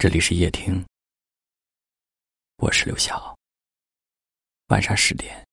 [0.00, 0.82] 这里是夜听，
[2.56, 3.38] 我是刘晓。
[4.68, 5.46] 晚上十点，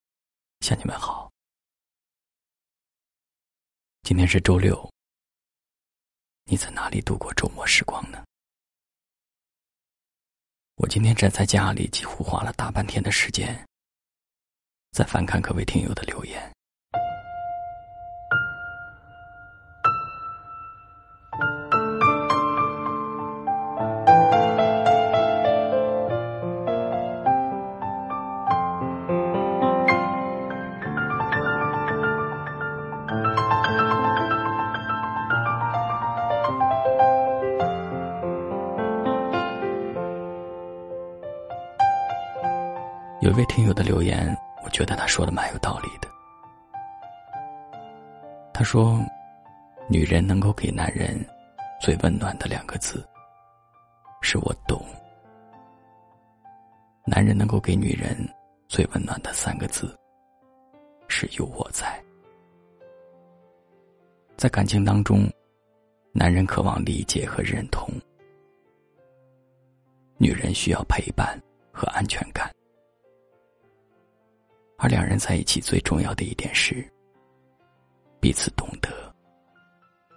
[0.60, 1.30] 向你们好。
[4.04, 4.90] 今天是周六，
[6.44, 8.24] 你在哪里度过周末时光呢？
[10.76, 13.68] 我今天宅在家里，几乎花了大半天的时间，
[14.92, 16.57] 在翻看各位听友的留言。
[43.20, 44.32] 有一位听友的留言，
[44.64, 46.08] 我觉得他说的蛮有道理的。
[48.54, 49.00] 他说
[49.90, 51.18] ：“女人能够给男人
[51.80, 53.04] 最温暖的两个字，
[54.20, 54.78] 是我懂；
[57.04, 58.16] 男人能够给女人
[58.68, 59.92] 最温暖的三个字，
[61.08, 62.00] 是有我在。”
[64.38, 65.28] 在感情当中，
[66.12, 67.88] 男人渴望理解和认同，
[70.18, 71.36] 女人需要陪伴
[71.72, 72.48] 和安全感。
[74.80, 76.88] 而两人在一起最重要的一点是，
[78.20, 78.88] 彼此懂得，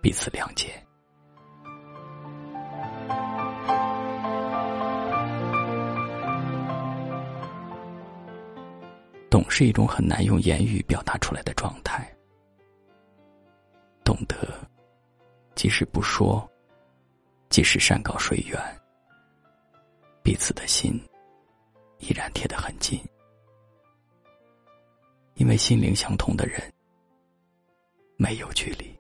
[0.04, 0.72] 彼此谅解。
[9.32, 12.08] 懂是一种很难用言语表达出来的状态。
[14.04, 14.36] 懂得，
[15.56, 16.48] 即使不说，
[17.50, 18.62] 即使山高水远，
[20.22, 21.02] 彼此的心
[21.98, 23.00] 依然贴得很近。
[25.42, 26.62] 因为心灵相通的人
[28.16, 28.96] 没有距离。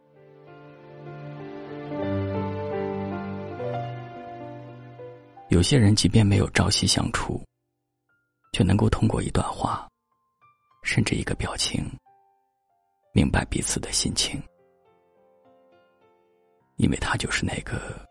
[5.49, 7.39] 有些人即便没有朝夕相处，
[8.53, 9.87] 却能够通过一段话，
[10.81, 11.85] 甚至一个表情，
[13.13, 14.41] 明白彼此的心情。
[16.77, 18.03] 因为他就是那个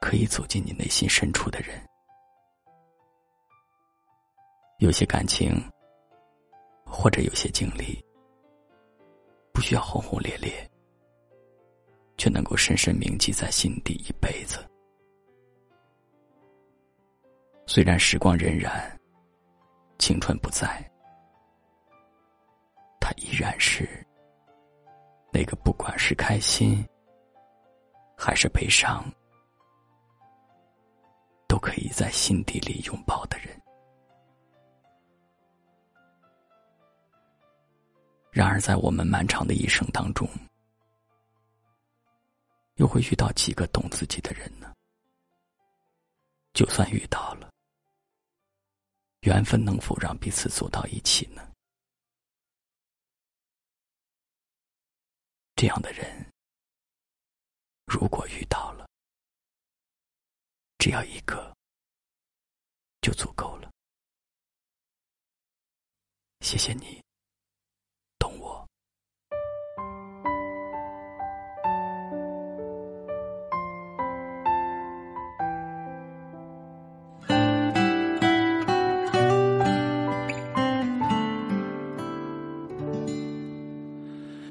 [0.00, 1.78] 可以走进你内心深处的人。
[4.78, 5.62] 有些感情。
[6.96, 8.02] 或者有些经历，
[9.52, 10.70] 不需要轰轰烈烈，
[12.16, 14.64] 却能够深深铭记在心底一辈子。
[17.66, 18.70] 虽然时光荏苒，
[19.98, 20.88] 青春不在，
[23.00, 23.88] 他依然是
[25.32, 26.86] 那个不管是开心
[28.16, 29.04] 还是悲伤，
[31.48, 33.63] 都可以在心底里拥抱的人。
[38.34, 40.28] 然而，在我们漫长的一生当中，
[42.74, 44.74] 又会遇到几个懂自己的人呢？
[46.52, 47.48] 就算遇到了，
[49.20, 51.48] 缘分能否让彼此走到一起呢？
[55.54, 56.26] 这样的人，
[57.86, 58.84] 如果遇到了，
[60.78, 61.56] 只要一个，
[63.00, 63.70] 就足够了。
[66.40, 67.03] 谢谢你。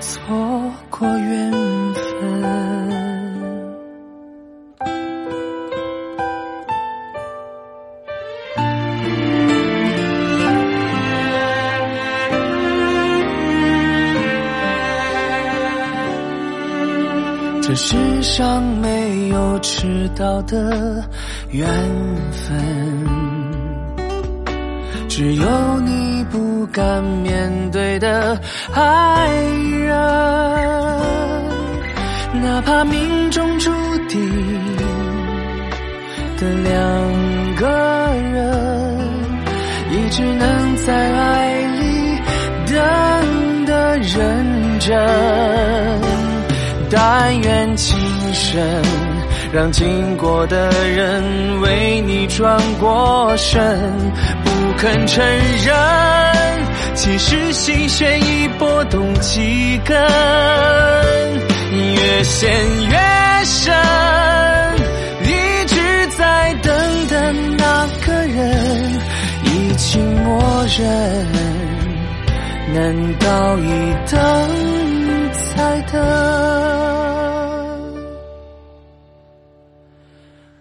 [0.00, 0.18] 错
[0.88, 1.52] 过缘
[1.94, 2.10] 分，
[17.62, 21.04] 这世上没有迟到的
[21.50, 21.68] 缘
[22.32, 22.58] 分。
[25.08, 25.44] 只有
[25.80, 28.40] 你不敢面对的
[28.72, 29.28] 爱
[32.84, 33.70] 命中注
[34.08, 34.20] 定
[36.38, 37.68] 的两个
[38.32, 38.98] 人，
[39.90, 42.18] 也只能在爱里
[42.66, 44.98] 等得认真。
[46.90, 47.96] 但愿今
[48.32, 48.60] 生，
[49.52, 53.60] 让经过的人为你转过身。
[54.42, 55.24] 不肯承
[55.64, 55.74] 认，
[56.94, 59.96] 其实心弦已拨动几根，
[62.00, 62.50] 越陷
[62.88, 62.96] 越
[63.44, 63.74] 深。
[65.22, 68.38] 一直在等的那个人，
[69.44, 70.88] 已经默认，
[72.72, 72.78] 难
[73.18, 73.68] 道一
[74.10, 74.18] 等
[75.54, 75.94] 再等，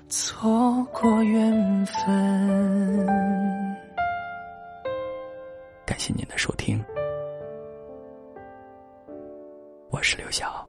[0.09, 3.07] 错过缘分？
[5.85, 6.83] 感谢您的收听，
[9.89, 10.68] 我是刘晓。